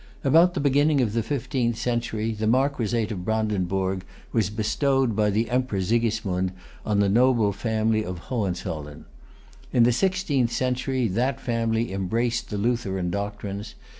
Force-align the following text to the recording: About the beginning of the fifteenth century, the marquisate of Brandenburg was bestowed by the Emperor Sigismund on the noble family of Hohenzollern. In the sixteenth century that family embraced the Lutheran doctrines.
About 0.23 0.55
the 0.55 0.59
beginning 0.59 0.99
of 0.99 1.13
the 1.13 1.21
fifteenth 1.21 1.77
century, 1.77 2.31
the 2.31 2.47
marquisate 2.47 3.11
of 3.11 3.23
Brandenburg 3.23 4.03
was 4.31 4.49
bestowed 4.49 5.15
by 5.15 5.29
the 5.29 5.47
Emperor 5.51 5.79
Sigismund 5.79 6.53
on 6.83 6.99
the 7.01 7.07
noble 7.07 7.53
family 7.53 8.03
of 8.03 8.17
Hohenzollern. 8.33 9.05
In 9.71 9.83
the 9.83 9.91
sixteenth 9.91 10.51
century 10.51 11.07
that 11.09 11.39
family 11.39 11.93
embraced 11.93 12.49
the 12.49 12.57
Lutheran 12.57 13.11
doctrines. 13.11 13.75